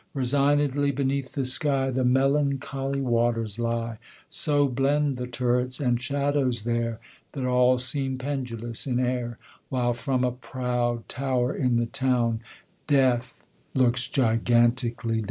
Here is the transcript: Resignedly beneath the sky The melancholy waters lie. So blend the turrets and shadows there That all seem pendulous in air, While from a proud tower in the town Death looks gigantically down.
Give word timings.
Resignedly 0.15 0.89
beneath 0.91 1.33
the 1.33 1.45
sky 1.45 1.91
The 1.91 2.03
melancholy 2.03 3.01
waters 3.01 3.59
lie. 3.59 3.99
So 4.29 4.67
blend 4.67 5.17
the 5.17 5.27
turrets 5.27 5.79
and 5.79 6.01
shadows 6.01 6.63
there 6.63 6.99
That 7.33 7.45
all 7.45 7.77
seem 7.77 8.17
pendulous 8.17 8.87
in 8.87 8.99
air, 8.99 9.37
While 9.69 9.93
from 9.93 10.23
a 10.23 10.31
proud 10.31 11.07
tower 11.07 11.53
in 11.55 11.75
the 11.75 11.85
town 11.85 12.41
Death 12.87 13.43
looks 13.75 14.07
gigantically 14.07 15.17
down. 15.19 15.19